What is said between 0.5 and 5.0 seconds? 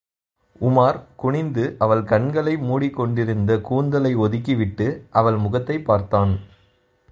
உமார் குனிந்து அவள் கண்களை மூடிக் கொண்டிருந்த கூந்தலை ஒதுக்கிவிட்டு